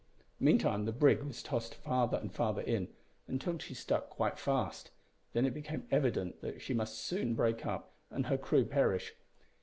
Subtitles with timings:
[0.39, 2.87] Meantime the brig was tossed farther and farther in,
[3.27, 4.89] until she stuck quite fast.
[5.33, 9.13] Then it became evident that she must soon break up, and her crew perish.